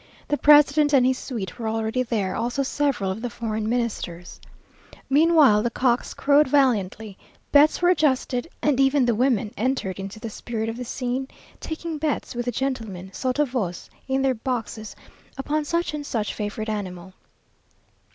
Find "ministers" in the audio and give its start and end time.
3.69-4.41